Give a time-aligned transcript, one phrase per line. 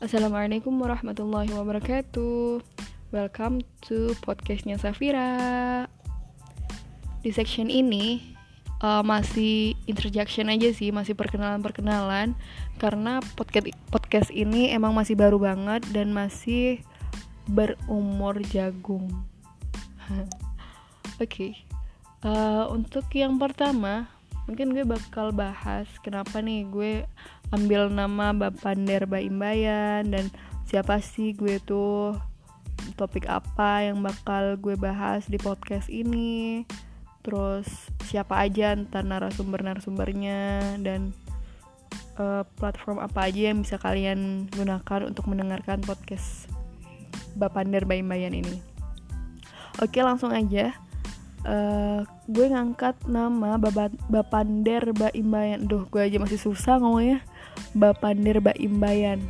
[0.00, 2.64] Assalamualaikum warahmatullahi wabarakatuh.
[3.12, 5.84] Welcome to podcastnya Safira.
[7.20, 8.32] Di section ini
[8.80, 12.32] uh, masih interjection aja sih Masih perkenalan-perkenalan.
[12.80, 16.80] Karena podcast, podcast ini emang masih baru banget Dan masih
[17.44, 19.04] berumur jagung.
[21.20, 21.52] Oke okay.
[22.24, 24.08] uh, Untuk yang pertama
[24.50, 26.92] Mungkin gue bakal bahas kenapa nih gue
[27.54, 30.26] ambil nama Bapander Baimbayan dan
[30.66, 32.18] siapa sih gue tuh
[32.98, 36.66] topik apa yang bakal gue bahas di podcast ini.
[37.22, 41.14] Terus siapa aja entar narasumber-narasumbernya dan
[42.18, 46.50] uh, platform apa aja yang bisa kalian gunakan untuk mendengarkan podcast
[47.38, 48.58] Bapander Baimbayan ini.
[49.78, 50.74] Oke langsung aja
[51.44, 53.56] uh, gue ngangkat nama
[54.08, 55.64] Bapander Baimbayan.
[55.64, 57.24] Duh gue aja masih susah ngomongnya.
[57.72, 59.20] Bapandir Baimbayan.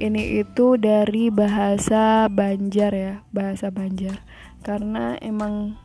[0.00, 4.24] Ini itu dari bahasa Banjar ya bahasa Banjar.
[4.64, 5.76] Karena emang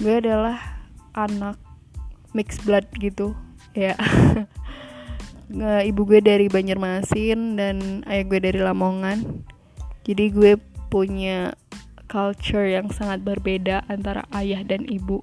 [0.00, 1.60] gue adalah anak
[2.32, 3.36] mixed blood gitu
[3.76, 3.96] ya.
[5.88, 9.44] Ibu gue dari Banjarmasin dan ayah gue dari Lamongan.
[10.04, 10.56] Jadi gue
[10.88, 11.52] punya
[12.08, 15.22] culture yang sangat berbeda antara ayah dan ibu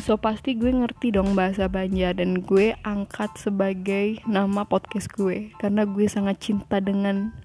[0.00, 5.84] So pasti gue ngerti dong bahasa Banjar dan gue angkat sebagai nama podcast gue karena
[5.84, 7.36] gue sangat cinta dengan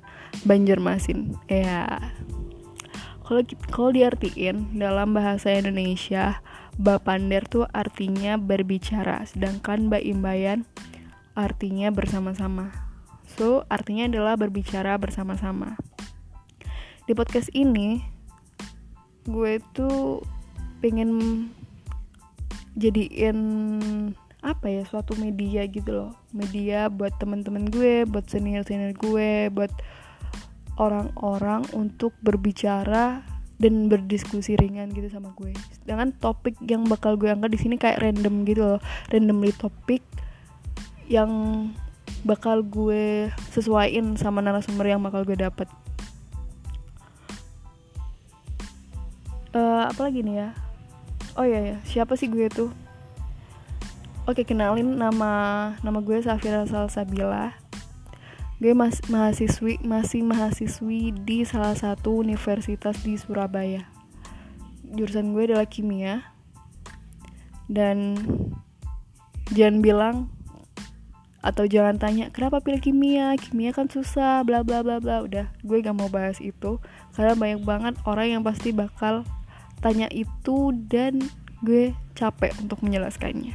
[0.48, 1.36] Banjarmasin.
[1.52, 2.00] Ya.
[3.28, 6.40] Kalau kalau diartiin dalam bahasa Indonesia,
[6.80, 10.64] Bapander tuh artinya berbicara, sedangkan Baimbayan
[11.36, 12.72] artinya bersama-sama.
[13.36, 15.76] So, artinya adalah berbicara bersama-sama.
[17.06, 18.02] Di podcast ini,
[19.30, 20.26] gue tuh
[20.82, 21.46] pengen
[22.74, 23.38] jadiin
[24.42, 29.74] apa ya suatu media gitu loh media buat teman-teman gue buat senior senior gue buat
[30.78, 33.26] orang-orang untuk berbicara
[33.62, 35.54] dan berdiskusi ringan gitu sama gue.
[35.82, 38.82] Sedangkan topik yang bakal gue angkat di sini kayak random gitu loh,
[39.14, 40.02] randomly topik
[41.06, 41.32] yang
[42.26, 45.70] bakal gue sesuaiin sama narasumber yang bakal gue dapet.
[49.56, 50.50] Uh, apa lagi nih ya?
[51.40, 52.72] oh iya ya siapa sih gue tuh?
[54.28, 55.32] Oke kenalin nama
[55.80, 57.56] nama gue Safira Salsabila.
[58.58, 63.88] Gue mas mahasiswi masih mahasiswi di salah satu universitas di Surabaya.
[64.92, 66.24] Jurusan gue adalah kimia.
[67.68, 68.20] Dan
[69.54, 70.16] jangan bilang
[71.46, 73.38] atau jangan tanya kenapa pilih kimia?
[73.38, 75.22] Kimia kan susah bla bla bla bla.
[75.22, 76.82] Udah gue gak mau bahas itu.
[77.14, 79.22] Karena banyak banget orang yang pasti bakal
[79.86, 81.22] tanya itu dan
[81.62, 83.54] gue capek untuk menjelaskannya.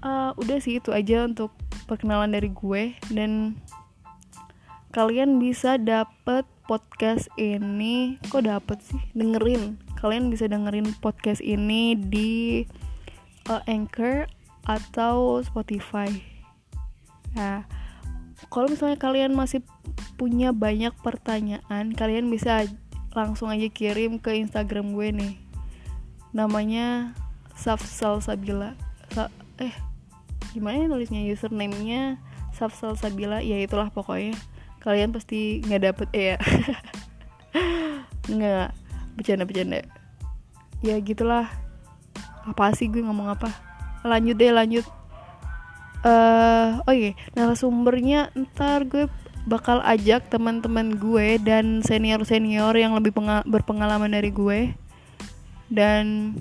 [0.00, 1.52] Uh, udah sih itu aja untuk
[1.84, 3.60] perkenalan dari gue dan
[4.96, 8.16] kalian bisa dapet podcast ini.
[8.32, 9.00] Kok dapet sih?
[9.12, 9.76] Dengerin.
[10.00, 12.64] Kalian bisa dengerin podcast ini di
[13.52, 14.24] uh, Anchor
[14.64, 16.08] atau Spotify.
[17.36, 17.68] Nah
[18.48, 19.60] kalau misalnya kalian masih
[20.14, 22.68] punya banyak pertanyaan kalian bisa
[23.14, 25.34] langsung aja kirim ke Instagram gue nih.
[26.34, 27.14] Namanya
[27.54, 28.74] Safsal Sabila.
[29.14, 29.30] Sa
[29.62, 29.72] eh
[30.50, 31.22] gimana ya nulisnya?
[31.30, 32.18] Username-nya
[32.52, 33.38] Safsal Sabila.
[33.40, 34.34] Ya itulah pokoknya.
[34.82, 36.36] Kalian pasti nggak dapet eh ya.
[38.34, 38.68] Nggak
[39.14, 39.86] bercanda-bercanda.
[40.82, 41.48] Ya gitulah.
[42.44, 43.48] Apa sih gue ngomong apa?
[44.04, 44.84] Lanjut deh lanjut.
[46.04, 49.08] Uh, oh iya narasumbernya ntar gue
[49.44, 53.12] bakal ajak teman-teman gue dan senior-senior yang lebih
[53.44, 54.72] berpengalaman dari gue.
[55.68, 56.36] Dan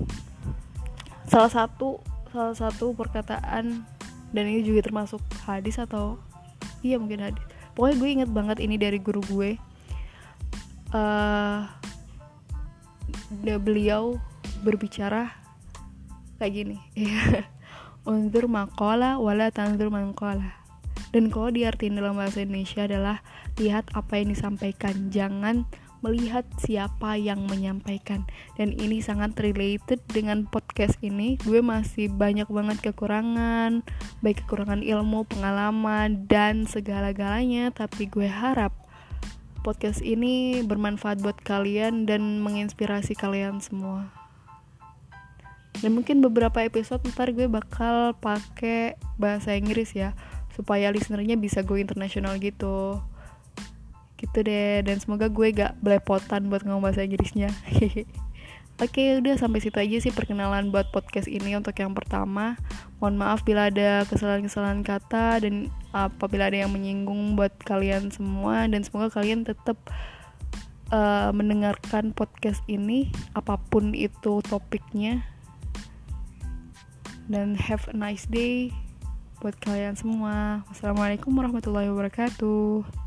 [1.28, 2.00] salah satu
[2.32, 3.86] salah satu perkataan
[4.34, 6.18] dan ini juga termasuk hadis atau
[6.80, 7.44] iya mungkin hadis.
[7.76, 9.60] Pokoknya gue inget banget ini dari guru gue.
[10.94, 11.66] Uh,
[13.60, 14.16] beliau
[14.64, 15.34] berbicara
[16.40, 16.78] kayak gini.
[18.08, 20.63] Undur makola wala tandur mangkola
[21.14, 23.22] dan kalau diartikan dalam bahasa Indonesia adalah
[23.62, 25.70] lihat apa yang disampaikan, jangan
[26.02, 28.26] melihat siapa yang menyampaikan.
[28.60, 31.40] Dan ini sangat related dengan podcast ini.
[31.46, 33.86] Gue masih banyak banget kekurangan,
[34.20, 37.72] baik kekurangan ilmu, pengalaman, dan segala-galanya.
[37.72, 38.76] Tapi gue harap
[39.64, 44.12] podcast ini bermanfaat buat kalian dan menginspirasi kalian semua.
[45.80, 50.14] Dan mungkin beberapa episode ntar gue bakal pakai bahasa Inggris ya
[50.54, 53.02] supaya listenernya bisa go internasional gitu.
[54.18, 57.52] Gitu deh dan semoga gue gak belepotan buat ngomong bahasa Inggrisnya.
[58.82, 62.58] Oke udah sampai situ aja sih perkenalan buat podcast ini untuk yang pertama.
[62.98, 68.66] Mohon maaf bila ada kesalahan-kesalahan kata dan apabila ada yang menyinggung buat kalian semua.
[68.66, 69.78] Dan semoga kalian tetap
[70.90, 75.22] uh, mendengarkan podcast ini apa pun itu topiknya.
[77.30, 78.74] Dan have a nice day
[79.44, 80.64] buat kalian semua.
[80.72, 83.03] Wassalamualaikum warahmatullahi wabarakatuh.